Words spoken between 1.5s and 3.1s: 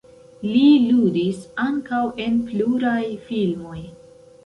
ankaŭ en pluraj